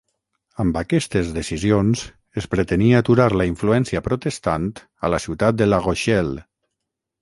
Amb 0.61 0.79
aquestes 0.79 1.29
decisions 1.35 2.07
es 2.43 2.49
pretenia 2.55 3.03
aturar 3.05 3.29
la 3.43 3.49
influència 3.53 4.05
protestant 4.11 4.69
a 5.07 5.17
la 5.17 5.25
ciutat 5.31 5.65
de 5.65 5.73
La 5.73 5.85
Rochelle. 5.89 6.47